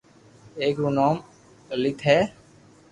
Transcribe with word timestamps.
ايڪ 0.61 0.75
رو 0.83 0.89
نوم 0.97 1.15
لليت 1.69 1.99
ھي 2.07 2.19